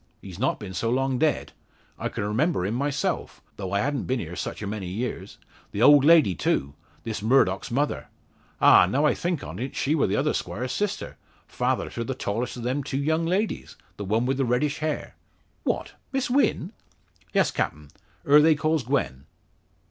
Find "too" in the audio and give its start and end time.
6.33-6.73